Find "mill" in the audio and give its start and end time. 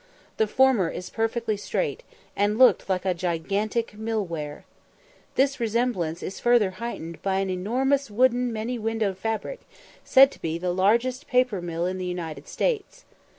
3.93-4.25, 11.61-11.85